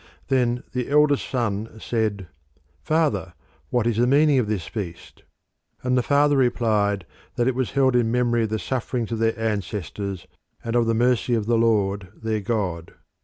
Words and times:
Then 0.29 0.63
the 0.71 0.89
eldest 0.89 1.29
son 1.29 1.79
said, 1.79 2.25
"Father, 2.81 3.33
what 3.69 3.85
is 3.85 3.97
the 3.97 4.07
meaning 4.07 4.39
of 4.39 4.47
this 4.47 4.65
feast?" 4.65 5.21
And 5.83 5.95
the 5.95 6.01
father 6.01 6.37
replied 6.37 7.05
that 7.35 7.47
it 7.47 7.53
was 7.53 7.73
held 7.73 7.95
in 7.95 8.09
memory 8.11 8.41
of 8.45 8.49
the 8.49 8.57
sufferings 8.57 9.11
of 9.11 9.19
their 9.19 9.37
ancestors, 9.39 10.25
and 10.63 10.75
of 10.75 10.87
the 10.87 10.95
mercy 10.95 11.35
of 11.35 11.45
the 11.45 11.55
Lord 11.55 12.07
their 12.19 12.41
God. 12.41 12.95